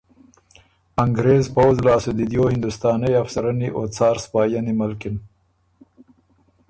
انګرېز 1.03 1.45
پؤځ 1.55 1.77
لاسته 1.87 2.11
دی 2.17 2.25
دیو 2.31 2.43
هندوستانئ 2.53 3.13
افسرنی 3.23 3.69
او 3.75 3.83
څار 3.95 4.15
سپاهينی 4.25 4.73
ملکِن۔ 4.81 5.15